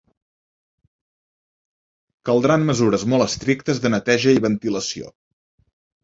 [2.29, 5.13] Caldran mesures molt estrictes de neteja i ventilació.